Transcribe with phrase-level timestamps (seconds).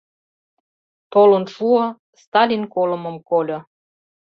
[1.13, 1.85] Толын шуо—
[2.21, 3.59] Сталин колымым кольо.